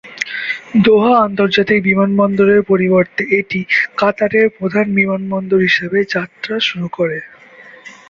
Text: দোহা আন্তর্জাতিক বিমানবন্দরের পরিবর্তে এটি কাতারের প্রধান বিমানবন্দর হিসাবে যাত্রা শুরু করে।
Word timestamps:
দোহা 0.85 1.13
আন্তর্জাতিক 1.21 1.79
বিমানবন্দরের 1.83 2.61
পরিবর্তে 2.63 3.23
এটি 3.39 3.59
কাতারের 3.97 4.47
প্রধান 4.57 4.85
বিমানবন্দর 4.97 5.59
হিসাবে 5.67 5.99
যাত্রা 6.13 6.55
শুরু 6.67 6.87
করে। 6.97 7.17